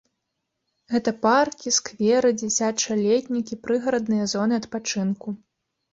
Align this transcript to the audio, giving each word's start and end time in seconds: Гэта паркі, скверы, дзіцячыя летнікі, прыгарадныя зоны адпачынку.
Гэта 0.93 1.11
паркі, 1.25 1.73
скверы, 1.77 2.29
дзіцячыя 2.43 2.97
летнікі, 3.05 3.53
прыгарадныя 3.67 4.25
зоны 4.37 4.53
адпачынку. 4.63 5.27